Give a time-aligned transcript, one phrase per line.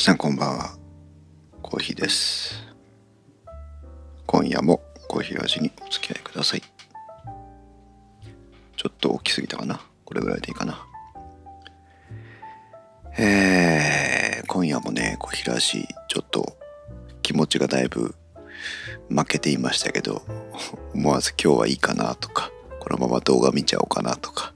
[0.00, 0.70] 皆さんこんばんは。
[1.60, 2.54] コーヒーです。
[4.24, 4.80] 今夜も
[5.10, 6.62] コーヒーラジにお付き合いください。
[6.62, 9.78] ちょっと大きすぎたかな？
[10.06, 10.86] これぐらいでいいかな？
[13.18, 16.56] えー、今夜もねコーヒーラジちょっと
[17.20, 18.14] 気持ちがだいぶ
[19.10, 20.22] 負けていましたけど
[20.94, 24.54] 思わず今日はいいかなとかこのまま動画見ちゃおうかなとか、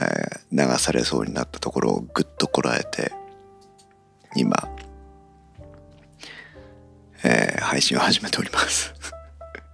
[0.00, 3.12] えー、流されそうになったところをぐっとこらえて
[4.36, 4.68] 今、
[7.24, 8.94] えー、配信を始めております。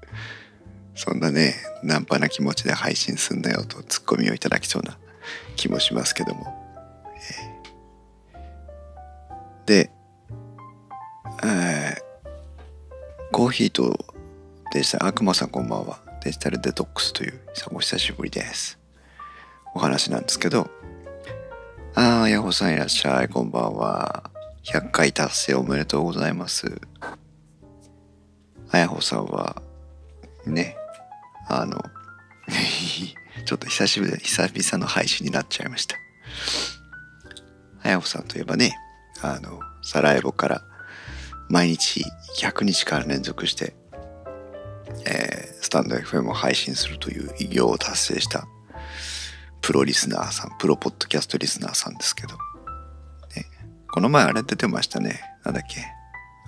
[0.94, 4.98] そんなねナンパな気持ちで配信すんなよとツッコミをいただきそうな
[5.56, 6.54] 気もしますけども、
[8.34, 9.90] えー、で、
[11.44, 13.98] えー、コーヒーと
[14.72, 15.98] デジタル悪魔さんこんばんは。
[16.22, 17.40] デジタルデトックスという
[17.72, 18.78] お久しぶりです。
[19.74, 20.70] お話なんですけど。
[21.94, 24.31] ああ、ヤホさんいらっしゃい、こんばんは。
[24.64, 26.80] 100回達成おめでとうございます。
[28.70, 29.60] あやほさんは、
[30.46, 30.76] ね、
[31.48, 31.82] あの、
[33.44, 35.96] ちょっと久しぶり、久々の配信になっちゃいました。
[37.82, 38.76] あやほさんといえばね、
[39.20, 40.62] あの、サラエボから
[41.48, 42.04] 毎日
[42.38, 43.74] 100日間連続して、
[45.04, 48.46] えー、スタンド FM を配信するという偉業を達成した
[49.60, 52.36] プロリスナーさん、プロポッドキャストリスナーさんですけど、
[53.92, 55.20] この前あれ出てましたね。
[55.44, 55.84] なんだっけ。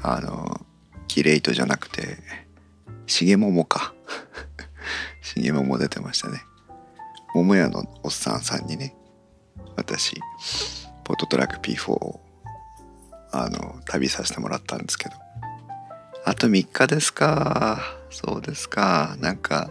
[0.02, 0.62] あの、
[1.08, 2.16] キレイトじゃなくて、
[3.06, 3.92] しげももか。
[5.20, 6.42] しげもも出てましたね。
[7.34, 8.96] 桃屋のおっさんさんにね、
[9.76, 10.18] 私、
[11.04, 12.20] ポートトラック P4 を、
[13.30, 15.16] あの、旅させてもらったんですけど。
[16.24, 17.82] あと3日ですか。
[18.08, 19.16] そうですか。
[19.20, 19.70] なんか、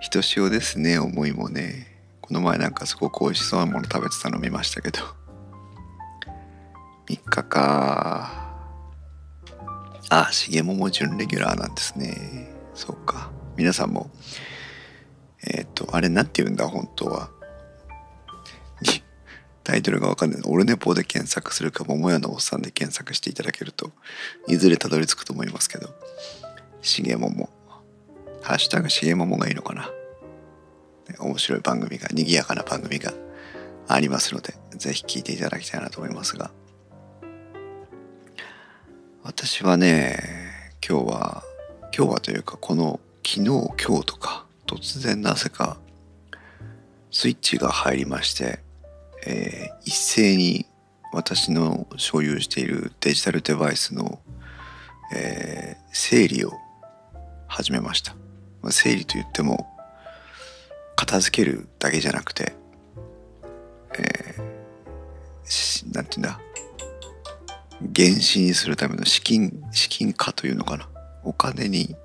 [0.00, 1.86] ひとしおですね、思いもね。
[2.20, 5.25] この前なんかすごく美味しそうなもの食べてたの見ましたけど。
[7.08, 8.46] 3日か。
[10.08, 12.52] あ、しげもも準レギュラーなんですね。
[12.74, 13.30] そうか。
[13.56, 14.10] 皆さんも、
[15.46, 17.30] えっ、ー、と、あれなんて言うんだ、本当は。
[19.64, 20.42] タイトルがわかんない。
[20.44, 23.92] オルネポで検索するか、桃屋のおっさんで検索していただけると、
[24.46, 25.94] いずれたどり着くと思いますけど、
[26.82, 27.50] しげもも。
[28.42, 29.90] ハッシュタグしげももがいいのかな。
[31.18, 33.12] 面白い番組が、賑やかな番組が
[33.88, 36.50] ありますので、ぜひ聞いていただきたいなと思いますが、
[39.26, 40.20] 私はね
[40.88, 41.42] 今日は
[41.92, 45.78] 今日はというかこの昨日今日とか突然なぜか
[47.10, 48.60] スイッチが入りまして、
[49.26, 50.66] えー、一斉に
[51.12, 54.20] 私の所有しているデジタルデバイスの、
[55.12, 56.52] えー、整理を
[57.48, 58.14] 始めました、
[58.62, 59.66] まあ、整理といっても
[60.94, 62.54] 片付けるだけじゃなくて、
[63.98, 66.45] えー、て言うんだ
[67.80, 70.88] 原資にするための資金資金化というのかな。
[71.24, 71.96] お金に、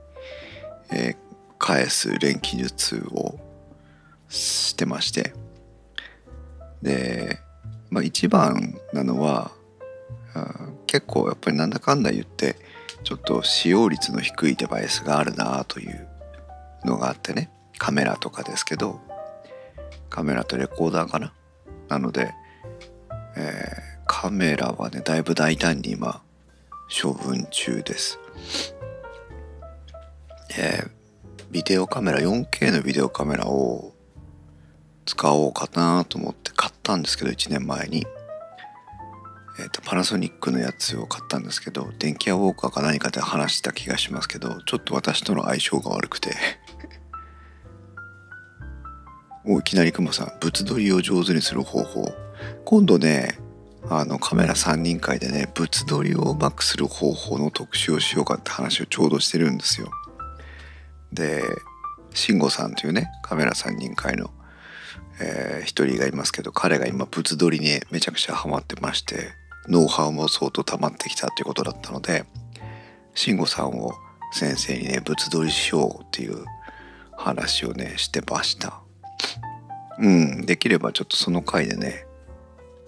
[0.91, 1.15] えー、
[1.59, 3.39] 返す錬金術を
[4.27, 5.33] してまして。
[6.81, 7.39] で、
[7.89, 9.51] まあ、一番なのは
[10.87, 12.55] 結構やっぱりなんだかんだ言って
[13.03, 16.07] ちょっと使用率の低いデバイスがあるなという
[16.83, 17.49] のがあってね。
[17.77, 18.99] カメラとかですけど。
[20.09, 21.33] カメラとレコーダーかな。
[21.87, 22.33] なので、
[23.37, 23.90] えー
[24.21, 26.21] カメラはねだいぶ大胆に今
[27.01, 28.19] 処分中です。
[30.55, 30.91] えー、
[31.49, 33.95] ビデオカメラ 4K のビデオカメラを
[35.07, 38.05] 使おうかなと思って買ったんですけど1年前に、
[39.59, 46.35] えーと、パナソニックのやつを買ったんですけど電気屋ウォーカーか何かで話した気がしますけどちょっと私との相性が悪くて。
[49.45, 52.13] おいきなりクマさん物撮りを上手にする方法。
[52.65, 53.39] 今度ね
[53.89, 59.89] あのカメラ3人会でね物撮りをうまくする方法の特集をしようかって話をちょうどしてるんですよ。
[61.11, 61.43] で
[62.13, 64.31] 慎吾さんというねカメラ3人会の、
[65.19, 69.31] えー、一人がいますけど彼が今物撮りにめちゃくちゃハマってまして
[69.67, 72.25] ノウハウも相当溜まってきたということだったので
[73.13, 73.93] 慎吾さんを
[74.33, 76.45] 先生にね物撮りしようっていう
[77.17, 78.81] 話をねしてました。
[79.99, 82.05] うん、できればちょっとその回でね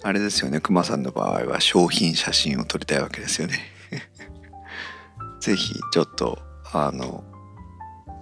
[0.04, 0.60] あれですよね。
[0.60, 3.60] クマさんの場合は商品写真を撮りたいわけですよね。
[5.40, 6.40] 是非ちょっと
[6.74, 7.24] あの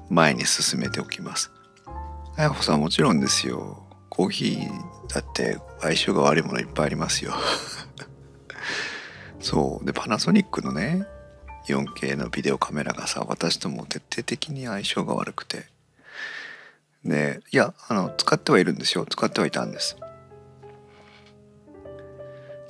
[0.10, 1.51] 前に進めておきます。
[2.38, 3.83] あやほさんもちろんですよ。
[4.10, 7.33] コーヒーだって相性が悪いものいっぱいありますよ。
[9.42, 9.86] そう。
[9.86, 11.07] でパナソニックのね
[11.68, 15.66] 4K のビデオカメラがさ私とも徹底的に相性が悪くて。
[17.04, 19.07] でいやあの使ってはいるんですよ。
[19.10, 19.98] 使ってはいたんです。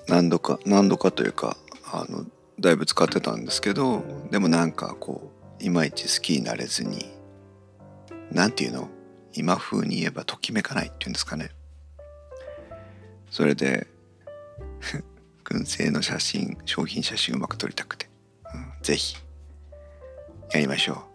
[0.08, 1.58] 何度か何度かというか
[1.92, 2.26] あの
[2.60, 7.06] だいぶ使ってたんですけどでもなんかこういまいち好きになれずに
[8.32, 8.90] 何て言うの？
[9.34, 11.52] 今風に言えばときめかないっていうんですかね。
[13.30, 13.88] それで
[15.46, 18.10] 燻製の写真商品写真うまく撮りたくて、
[18.54, 19.16] うん、ぜひ
[20.52, 21.06] やりましょ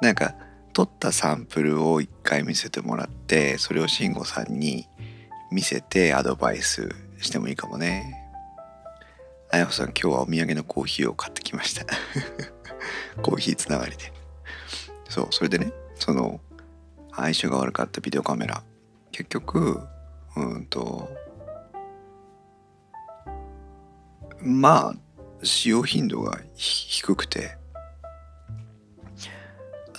[0.00, 0.04] う。
[0.04, 0.34] なんか
[0.72, 4.88] 撮ったサンプルを一回見せてもらってそれを慎吾さんに
[5.52, 6.88] 見せてアドバイス
[7.22, 8.18] してもいいかもね。
[9.50, 11.84] あやほさん今日はお土産のコーヒーを買ってきました。
[13.22, 14.12] コーヒーつながりで。
[15.08, 16.40] そうそれでねその
[17.14, 18.62] 相性が悪かったビデオカメラ。
[19.10, 19.80] 結局
[20.36, 21.10] うんと
[24.40, 24.94] まあ
[25.42, 27.56] 使用頻度が低くて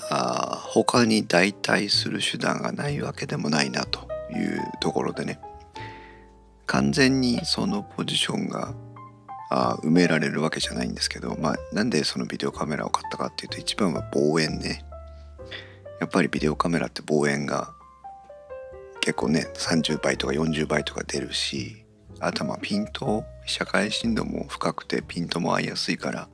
[0.10, 5.40] あ他に代替する手段がないわけでもないなというところでね。
[6.66, 8.74] 完全にそのポジションが
[9.50, 14.84] あ埋められるわけじゃないんですけど、まあ、なんでそのビデオカメラを買ったかっていうと一番は望遠ね。
[16.00, 17.74] やっぱりビデオカメラって望遠が
[19.00, 21.86] 結構ね30倍とか40倍とか出るし
[22.20, 26.30] あとピント社会深度も深くてピントも合いやすいから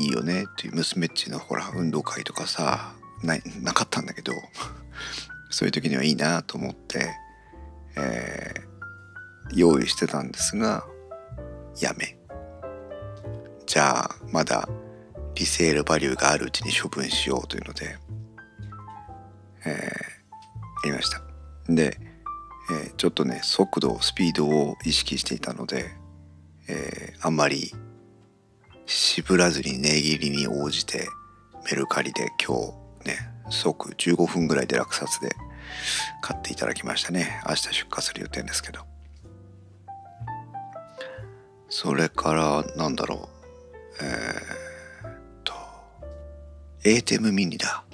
[0.00, 4.32] いいよねっていう娘っちのほら運動会とかさななかったんだけど。
[5.52, 7.14] そういう時にはいいなと思って、
[7.96, 10.84] えー、用意してたんですが
[11.80, 12.16] やめ。
[13.66, 14.68] じゃあまだ
[15.34, 17.98] リセールバリューがあるうちに処分しようというので、
[19.64, 19.86] えー、や
[20.86, 21.22] りました。
[21.68, 21.98] で、
[22.70, 25.90] えー、ちょっとね速度スピードを意識していたので、
[26.68, 27.72] えー、あんまり
[28.86, 31.08] 渋らずに値切りに応じて
[31.70, 32.56] メルカリで今
[33.02, 35.36] 日ね即15分ぐらいで落札で
[36.20, 37.42] 買っていただきましたね。
[37.48, 38.80] 明日出荷する予定ですけど。
[41.68, 44.04] それからなんだろう。
[44.04, 45.12] えー、っ
[45.44, 45.54] と。
[46.84, 47.84] ATEM ミニだ。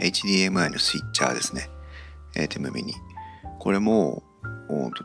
[0.00, 1.68] HDMI のスイッチャーですね。
[2.34, 2.94] ATEM ミニ。
[3.58, 4.22] これも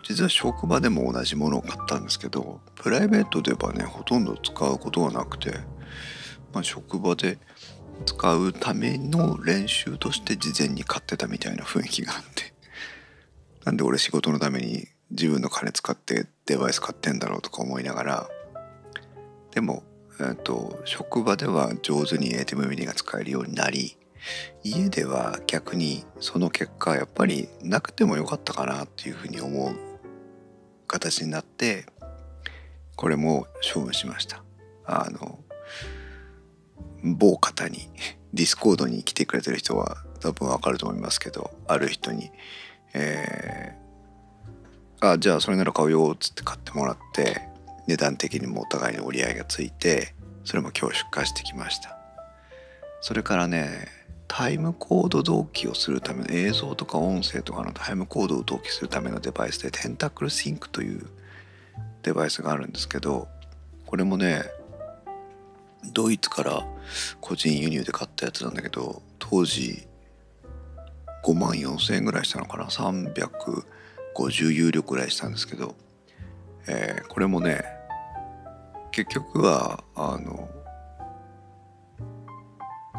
[0.04, 5.52] 実は職場でも同じものを買ったんですけどプライベートではねほとんど使うことがなくて、
[6.54, 7.38] まあ、職場で
[8.02, 12.54] 使うための練習として事前に買ってたみたいな雰囲気があって。
[13.66, 18.30] なんで俺仕事のために自分の金使ってデバイス買ってんだろうとか思いながら。
[19.52, 19.84] でも、
[20.20, 23.98] えーと、職場では上手に ATM ミニが使えるようになり
[24.64, 29.76] 家では逆にその結果やっぱりなくてもよかったかなっていうふうに思う
[30.88, 31.86] 形になって
[32.96, 34.44] これも処分しました。
[34.86, 35.40] あの
[37.04, 37.90] 某方に
[38.34, 42.32] ディスコードに来てくれてる人は多分わかると思いますけどある人に。
[42.94, 47.42] えー、あじゃあそれなら買うよっつって買ってもらって
[47.88, 50.14] 値段的にもお互いに折り合いがついて
[50.44, 51.98] それも今日出荷してきました。
[53.02, 53.88] それからね
[54.28, 61.06] タイムコード同期をするための映像とか音声とかのタイムコードを同期するためのデバイスで Tentacle Sync という
[62.04, 63.28] デバイスがあるんですけど
[63.86, 64.44] これもね
[65.94, 66.66] ドイツから
[67.20, 69.88] 個人輸入で買ったやつなんだけど当時
[71.24, 75.76] 5万4千円ぐらいしたのかな？350有料ぐらいしたんですけど、
[76.68, 77.64] えー、これもね
[78.92, 80.50] 結局はあの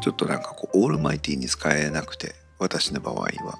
[0.01, 3.59] ちょっとなんかこうオールマイティに使えなくて私の場合は。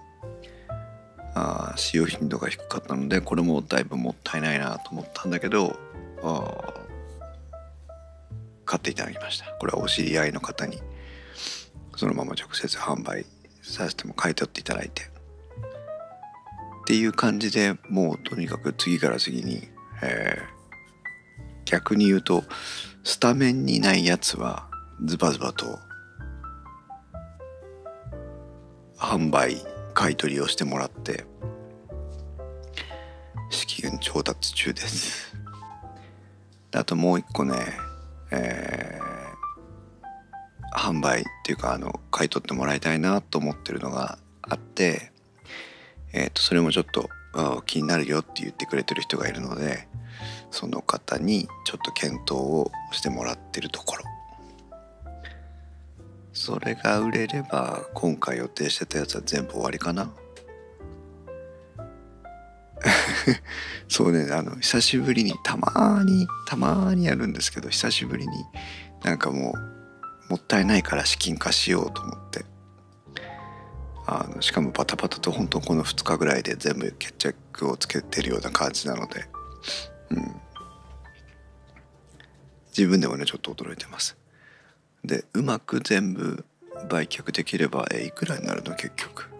[1.36, 5.76] あ使用頻度が低かったのでこれもだいぶもったいないなと思ったんだけど
[6.22, 6.83] あ
[8.74, 9.46] 買っていただきました。
[9.60, 10.82] これはお知り合いの方に
[11.96, 13.24] そのまま直接販売
[13.62, 15.04] させても買い取っていただいて。
[15.04, 19.68] っていう感じでもうとにかく次から次に、
[20.02, 22.44] えー、逆に言うと
[23.04, 24.68] スタメンにないやつは
[25.06, 25.78] ズバズバと
[28.98, 29.58] 販売
[29.94, 31.26] 買い取りをしてもらって
[33.52, 35.36] 資金調達中です。
[36.72, 37.54] あともう一個ね、
[38.34, 45.12] えー、販売っていうかあの買い取ってもらいたいなと思ってるのがあって
[46.14, 47.10] えっ、ー、とそれもちょっと
[47.66, 49.88] 気になるよって言ってくれてる人がいるので
[50.52, 54.04] その方にちょっと検討をしてもらってるところ。
[56.34, 60.12] それが売れれば今回予定してたやつは全部終わりかな。
[63.88, 68.46] そうねあの久しぶりにたまにたまにやるんですけど久しぶりに
[69.04, 69.54] なんかも
[70.30, 72.46] うもったいないから資金化しようと思って。
[74.06, 79.26] あのしかもパタパタと本当この2日ぐらいで全部決着をつけてるような感じなので、
[80.10, 80.36] うん、
[82.68, 84.18] 自分でもねちょっと驚いてます。
[85.06, 86.46] でうまく全部
[86.90, 89.33] 売却できればえいくらになるの結局。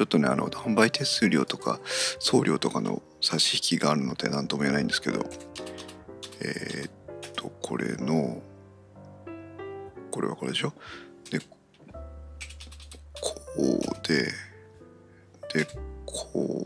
[0.00, 1.78] ちょっとねあの販売手数料とか
[2.18, 5.26] 送料とかの差し引きがあるので何とも言えないんですけど
[6.40, 6.90] えー、っ
[7.36, 8.40] とこれの
[10.10, 10.72] これはこれでしょ？
[11.30, 11.44] でこ
[13.52, 14.24] うで
[15.52, 15.66] で
[16.06, 16.56] こ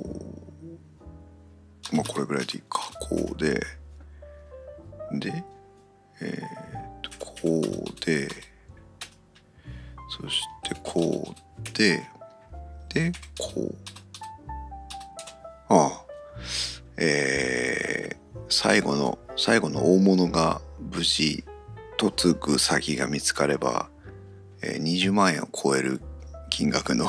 [1.93, 2.89] うまあこれぐらいでいいか。
[3.01, 3.55] こうで
[5.11, 5.45] で
[6.23, 8.29] えー、っとこうで
[10.09, 12.01] そしてこうで
[12.95, 13.75] でこう。
[15.69, 16.05] ああ。
[16.97, 21.45] えー、最後の最後の大物が無事
[22.01, 23.89] 嫁ぐ先が見つかれば、
[24.63, 26.01] えー、20万円を超える
[26.51, 27.09] 金額の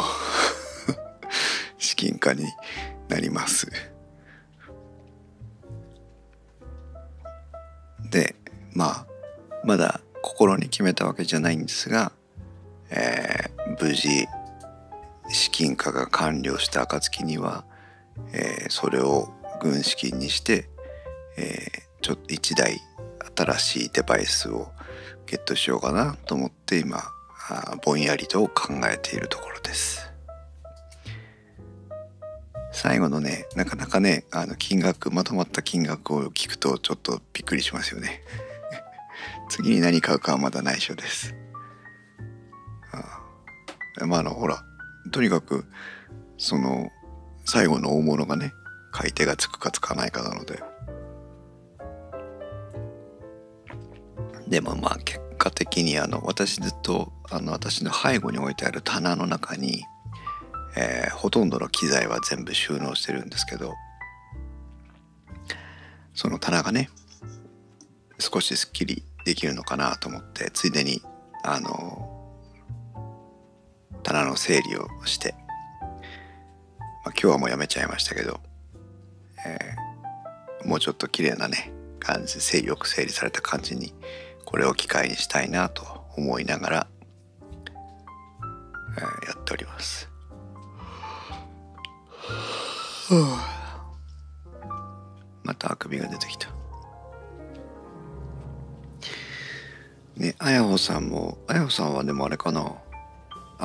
[1.78, 2.46] 資金化に
[3.10, 3.68] なります。
[8.10, 8.36] で
[8.74, 9.08] まあ
[9.64, 12.12] まだ心に決めたわけじゃないんですが、
[12.90, 14.28] えー、無事
[15.56, 17.64] 金化が完了した暁には、
[18.34, 19.30] えー、それを
[19.62, 20.68] 軍資金にして、
[21.38, 22.82] えー、ちょっと1台
[23.38, 24.68] 新しいデバイスを
[25.26, 27.02] ゲットしようかなと思って今
[27.86, 30.12] ぼんやりと考えているところです。
[32.74, 38.22] 最後のねなかなかねあの金額まとまった金額を聞くとちょっとびっくりしますよね。
[39.48, 41.34] 次に何買うかはまだ内緒です。
[42.92, 43.22] あ
[44.02, 44.62] あまああのほら
[45.12, 45.66] とにかく
[46.38, 46.90] その
[47.46, 48.54] 最後の大物がね
[48.92, 50.64] 買い手がつくかつかないかなので。
[54.48, 59.84] でもまあ結果的にあの私ずっとあの私の背後に置いてある棚の中に、
[60.78, 63.74] えー、ほとんどの機材は全部収納してるんですけど
[66.14, 66.90] その棚がね
[68.20, 71.02] 少しすっきりできるのかなと思ってついでに
[71.44, 72.15] あの
[74.16, 75.36] 棚の整理をして、
[77.04, 78.40] まあ、今日はもうやめちゃいましたけど、
[79.46, 83.94] えー、もうちょっと綺麗なね感じ整理よく整理された感じに
[84.46, 85.84] これを機会にしたいなと
[86.16, 86.88] 思いながら、
[88.98, 90.10] えー、やっております。
[95.44, 96.50] またあくびが出てきた。
[100.16, 102.72] ね、あやほさんも、あやほさんはでもあれかな。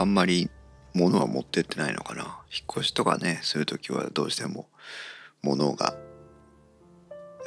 [0.01, 0.49] あんまり
[0.95, 2.23] 物は持ってってないのかな。
[2.23, 2.33] 引っ
[2.79, 4.67] 越しとかね、そういう時はどうしても
[5.43, 5.95] 物が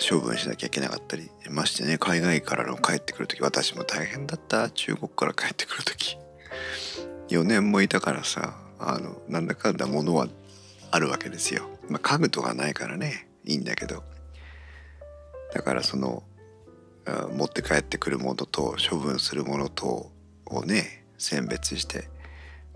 [0.08, 4.70] 処分しなきゃいけなかったりましてね海外からの帰ってくる時私も大変だった。
[4.70, 6.18] 中国から帰ってくる時。
[7.30, 10.28] 4年もいたからさあのなんだかんだ物は
[10.92, 14.04] あるわけですよ、まあ、家具とかないからねいいんだけど。
[15.54, 16.22] だからその
[17.36, 20.12] 持って帰ってくるものと処分するものと
[20.46, 22.13] をね選別して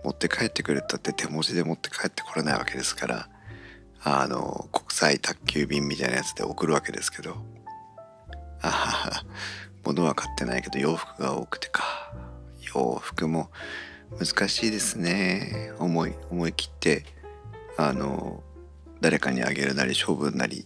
[0.03, 3.29] 持って帰ってくるったって手持ちで持って帰ってこれないわけですから
[4.03, 7.35] あの国際宅急便みたいなやつで送るわけですけど。
[8.61, 9.25] あはは。
[9.83, 11.83] 物は買ってないけど洋服が多くてか。
[12.75, 13.49] 洋服も
[14.19, 15.71] 難しいですね。
[15.79, 17.05] 思い思い切って
[17.77, 18.43] あの
[19.01, 20.65] 誰かにあげるなり処分なり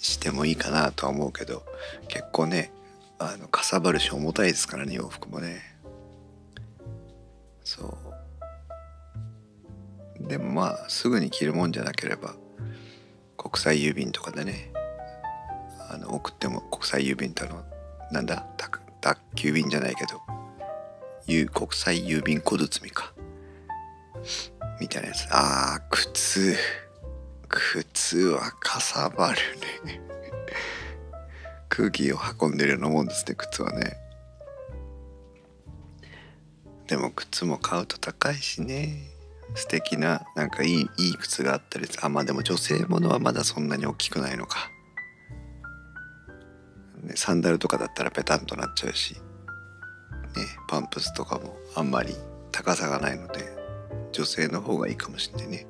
[0.00, 1.64] してもいいかなとは思うけど
[2.08, 2.72] 結構ね
[3.18, 5.77] あのかさばるし重たいですからね洋服もね。
[10.28, 12.34] でもまあすぐに着るもんじゃなければ
[13.36, 14.72] 国際郵便とかでね
[15.90, 17.64] あの送っても国際郵便ってあの
[18.12, 18.80] なんだ宅
[19.34, 20.20] 急便じゃないけど
[21.52, 23.12] 国際郵便小包か。
[24.80, 25.26] みたいなやつ。
[25.30, 26.56] ああ靴。
[27.48, 29.38] 靴はかさばる
[29.84, 30.00] ね。
[31.68, 33.96] 空気を運んでるようなもんですね靴はね。
[36.86, 39.02] でも靴も買うと高いしね。
[39.54, 44.70] 素敵ななんかいいいい靴があったりあまあでも女性ものはまだそんなに大きくないのか、
[47.02, 49.20] ね、サンダルとかだったらペタンとなっちゃうし、ね、
[50.68, 52.14] パンプスとかもあんまり
[52.52, 53.40] 高さがないので
[54.12, 55.66] 女性の方がいいかもしれないね。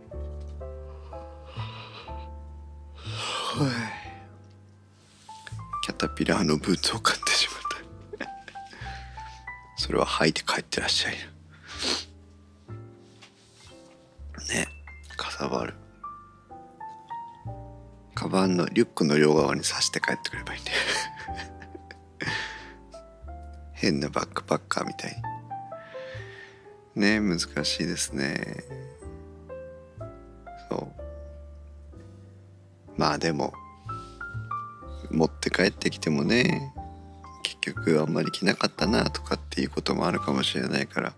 [5.82, 7.48] キャタピラーのブーツを買ってし
[8.20, 8.28] まった。
[9.82, 11.37] それは履いて帰ってらっしゃい。
[18.38, 20.76] カバンのリュックの両側に刺して帰ってくればいいんだよ。
[23.74, 25.20] 変なバックパッカーみたい
[26.94, 27.00] に。
[27.02, 28.62] ね難しいですね。
[30.70, 31.02] そう。
[32.96, 33.52] まあでも
[35.10, 36.72] 持って帰ってきてもね
[37.42, 41.12] 結局あんまり着なかったなとかっていうこともあるかもしれないから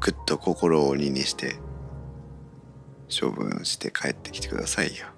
[0.00, 1.56] ぐっと心を鬼にして
[3.08, 5.17] 処分して帰ってきてくださいよ。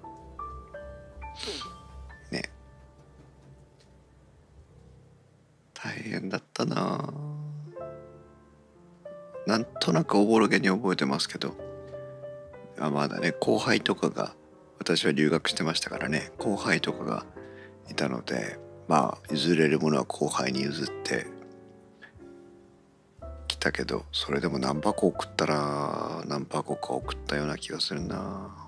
[2.31, 2.43] ね。
[5.73, 7.13] 大変だったな。
[9.47, 11.55] なんとなくおぼろげに覚えてますけど。
[12.79, 14.33] あまだね後輩とかが
[14.79, 16.31] 私は留学してましたからね。
[16.39, 17.25] 後輩とかが
[17.89, 18.57] いたので
[18.87, 21.27] まあ譲れるものは後輩に譲って
[23.47, 28.60] きたけどそれでも何箱送ったら何箱か送ったような気がするな。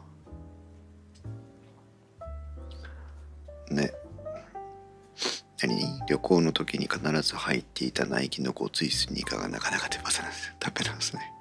[3.74, 3.92] ね。
[5.62, 6.02] 何？
[6.08, 11.32] 旅行の時に必ず入っていたナイキのゴツイスニーカーがなかなか手放せないダメなんですね。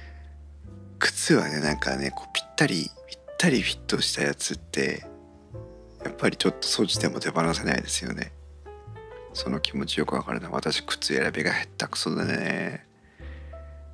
[0.98, 5.06] 靴はねなんかねこうぴったりぴったりフィットしたやつって
[6.04, 8.32] やっぱりちょっと掃除でも手放せないですよね。
[9.32, 12.86] その気持ちよくわかるな私靴選びがへったくそでね。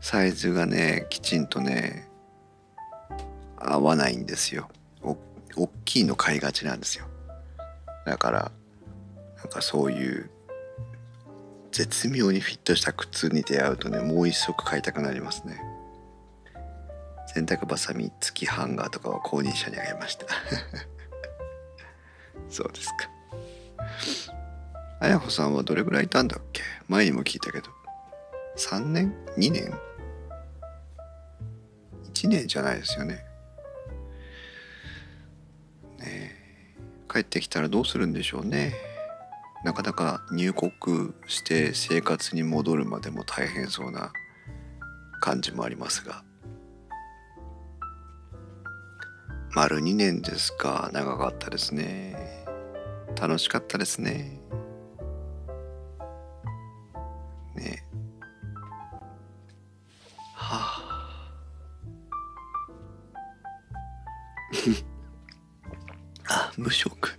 [0.01, 2.09] サイズがねきちんとね
[3.57, 4.69] 合わないんですよ。
[5.03, 5.17] お
[5.57, 7.07] 大きいの買いがちなんですよ。
[8.07, 8.53] だから
[9.39, 10.31] なんかそういう
[11.71, 15.61] 絶妙にフィットした靴に出会うとねもう一足買いたくなりますね。
[17.35, 20.27] 洗濯バサミ付きハンガーとかは購入者にあげました。
[22.51, 22.95] そうですか。
[25.01, 26.63] あやほさんはどれぐらいいたんだっけ？
[26.89, 27.71] 前にも聞いたけど。
[28.59, 29.73] 3年 ?2 年
[32.13, 33.25] ?1 年じゃないですよね。
[37.13, 38.75] 帰ってきたらどうするんでしょうね。
[39.65, 44.13] なかなか入国して生活に戻るまでも大変そうな
[45.21, 46.25] 感じもありますが。
[49.55, 50.91] 丸2年ですか。
[50.93, 52.43] 長かったですね。
[53.21, 54.41] 楽しかったですね
[66.73, 67.19] 職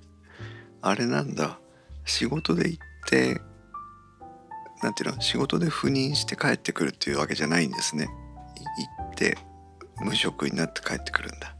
[0.81, 1.59] あれなんだ。
[2.05, 3.41] 仕事で行って
[4.81, 8.09] なんていうの仕事で赴任して帰ってくるっていうわけじゃないんですね。
[9.07, 9.37] 行って
[10.01, 11.55] 無職になって帰ってくるんだ。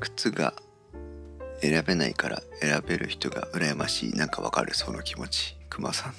[0.00, 0.54] 靴が
[1.60, 4.12] 選べないから選べる人が羨ましい。
[4.12, 4.74] なんかわかる？
[4.74, 5.56] その気持ち。
[5.70, 6.18] クマさんの、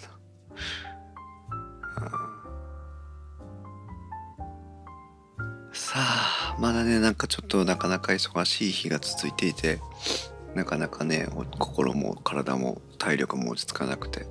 [5.71, 6.34] さあ。
[6.59, 9.79] まだねなんかちょっとなかなか忙しい日が続いていて
[10.53, 11.27] なかなかね
[11.59, 14.25] 心も体も体力も落ち着かなくて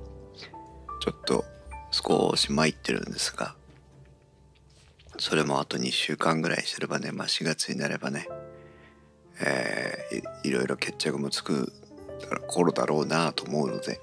[1.01, 1.45] ちょっと
[1.91, 3.55] 少し参ってるんですが
[5.17, 8.27] それもあと2週間ぐらいすればね、まあ、4月になればね
[9.41, 11.71] えー、いろいろ決着もつく
[12.47, 13.99] 頃だろうなと思うので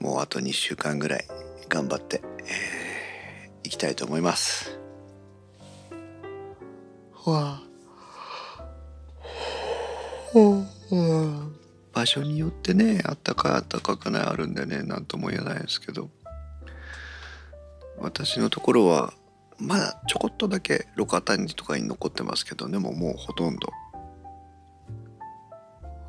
[0.00, 1.26] もうあと2週間ぐらい
[1.68, 4.81] 頑張って、えー、いきたいと思います。
[7.26, 7.60] わ
[11.92, 16.10] 場所によってねあったかいあったかくないあるんでね何とも言えないですけど。
[18.02, 19.12] 私のところは
[19.58, 23.72] まだちょこっとだけ路肩谷とかに残ってますけどでももうほとんど。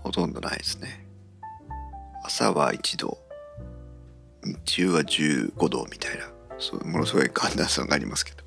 [0.01, 1.07] ほとんどないですね。
[2.23, 3.17] 朝は1度
[4.43, 8.42] 日中は15度みたいなそうものすごい寒暖差がありますけど。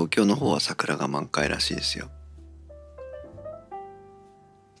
[0.00, 2.08] 東京の方は桜が満開らしいですよ。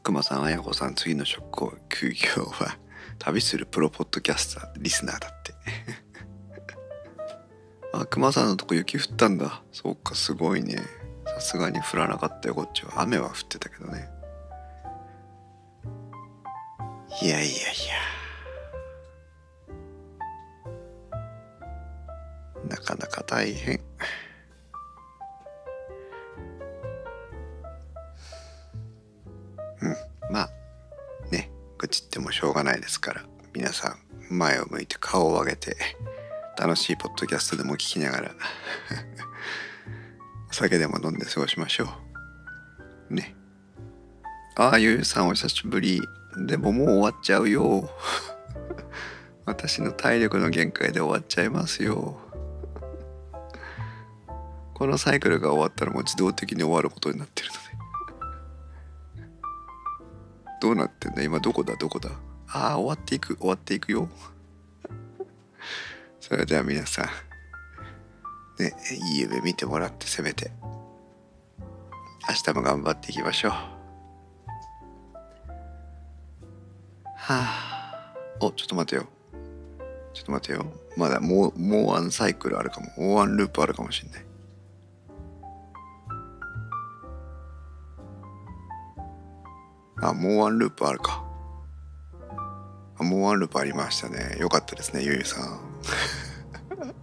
[0.02, 2.78] 熊さん綾子さん次の職休業は
[3.18, 5.52] 旅するプロポッドキャスターリスナーだって。
[7.92, 9.62] あ熊さんのとこ雪降ったんだ。
[9.72, 10.78] そうかすごいね。
[11.26, 13.02] さすがに降らなかったよこっちは。
[13.02, 14.08] 雨は降ってたけどね。
[17.20, 17.60] いやいやいや。
[22.70, 23.82] なかなか大変。
[29.82, 29.96] うん。
[30.32, 30.50] まあ
[31.30, 33.22] ね愚痴ってもしょうがないですから
[33.54, 33.96] 皆さ
[34.30, 35.76] ん前を向いて顔を上げて
[36.58, 38.30] 楽しいポッドキャストでも聞きながら
[40.50, 41.88] お 酒でも飲んで過ごしましょ
[43.10, 43.14] う。
[43.14, 43.34] ね。
[44.56, 46.00] ああゆうさんお久しぶり
[46.46, 47.90] でももう終わっちゃうよ。
[49.46, 52.20] 私の体力の限界で終わっちゃいますよ。
[54.74, 57.69] このサイクルが終わったらもう自動的に終わることになってるので。
[60.60, 61.22] どうなってんだ？
[61.22, 61.74] 今どこだ？
[61.76, 62.10] どこだ？
[62.48, 63.36] ああ終わっていく。
[63.36, 64.08] 終わっていくよ。
[66.20, 67.06] それでは皆さん。
[68.62, 68.74] ね
[69.12, 70.50] いい夢見てもらってせめて。
[72.28, 73.52] 明日も頑張っていきましょう。
[73.52, 73.68] は
[77.28, 78.14] あ。
[78.40, 79.06] おちょっと待てよ。
[80.12, 80.66] ちょっと待てよ。
[80.96, 82.86] まだもうもうワンサイクルあるかも。
[82.98, 84.24] もうワンループあるかもしんない。
[90.02, 91.24] あもうワンループあるか。
[92.98, 94.36] あもうワンループありましたね。
[94.38, 95.60] よかったですねゆゆさん。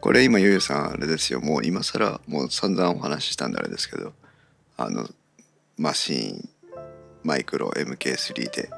[0.00, 1.40] これ今ゆゆさんあれですよ。
[1.40, 4.12] もう今更もう散々お話ししたんであれですけど
[4.76, 5.08] あの
[5.76, 6.48] マシン
[7.24, 8.70] マイクロ MK3 で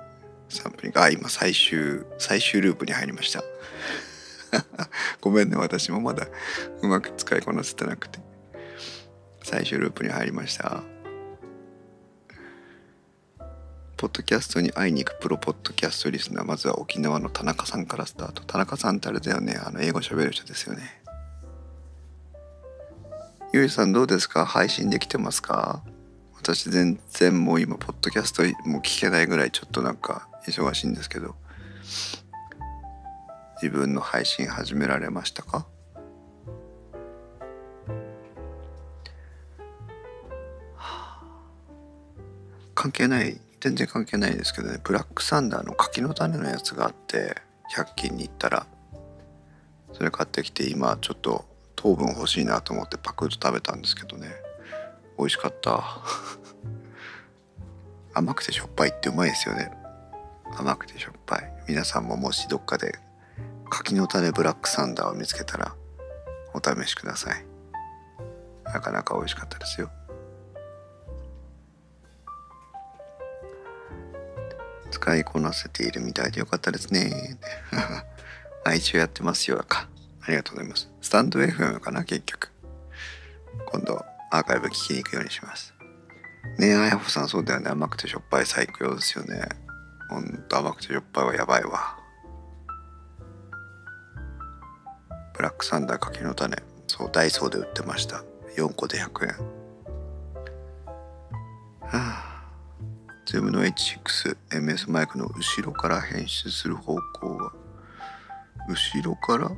[0.49, 1.01] サンプリング。
[1.01, 3.43] あ今最終最終ループに入りました。
[5.21, 6.27] ごめんね私もまだ
[6.83, 8.30] うまく使いこなせてなくて。
[9.43, 10.83] 最終ループに入りました。
[13.97, 18.43] ポッドキャストに会いに行くプロポッドキャストリスナーまずは沖縄の田中さんからスタート。
[18.45, 19.61] 田中さんってあれだよね。
[19.63, 21.03] あの英語喋る人ですよね。
[23.53, 24.47] ゆいさんどうですか？
[24.47, 25.83] 配信できてますか？
[26.37, 31.35] 私全然もう今ポッドキャストもう聞けないぐらいちょっとなんか忙しいんですけど。
[33.63, 35.67] 自分の配信始められましたか？
[42.81, 47.37] 関係ない全然関係ないですけどねブラックサンダーの柿の種のやつがあって
[47.77, 48.67] 100均に行ったら
[49.93, 51.45] それ買ってきて今ちょっと
[51.77, 54.29] 糖分欲しいなと思ってパクッと食べたんですけどね
[55.19, 55.85] 美味しかった。
[58.15, 59.71] 甘くてしょっぱいってうまいですよね。
[60.57, 61.53] 甘くてしょっぱい。
[61.69, 62.99] 皆さんももしどっかで
[63.69, 65.75] 柿の種ブラックサンダーを見つけたら
[66.55, 67.45] お試しください。
[68.65, 69.91] なかなか美味しかったですよ。
[74.91, 77.39] 使いこなせているみたいでよかったですね。
[78.65, 79.89] あ一応やってますよか。
[80.23, 80.91] ありがとうございます。
[81.01, 82.51] スタンド FM かな結局。
[83.67, 85.75] 今度アーカイブ聞きに行くようにします。
[86.59, 87.71] ねえあやほさんそうだよね。
[87.71, 89.49] 甘くてしょっぱい最強ですよね。
[90.09, 91.97] ほんと甘くてしょっぱいはやばいわ。
[95.35, 96.57] ブラックサンダー柿の種。
[96.87, 98.23] そうダイソーで売ってました。
[98.57, 99.35] 4個で100円。
[101.83, 102.30] はあ。
[103.31, 107.53] ズームの H6MS マイクの後ろから編集する方法は
[108.69, 109.53] 後ろから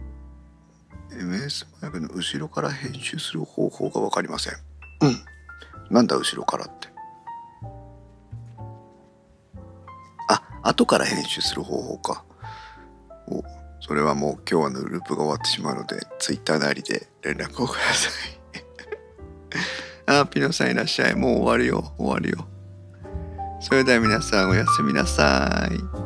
[1.10, 4.52] MS マイクの後ろから編集する方法が分かりません。
[5.00, 5.24] うん。
[5.90, 6.88] なんだ後ろからって。
[10.28, 12.26] あ後から編集する方法か。
[13.26, 13.42] お
[13.80, 18.10] それはもう今日はのループが終わってしまうので Twitter なりで連絡をくださ
[20.04, 20.12] い。
[20.20, 21.16] あピノさんいらっしゃい。
[21.16, 21.94] もう終わるよ。
[21.96, 22.51] 終わるよ
[23.72, 26.01] それでは皆さんおやすみなさい。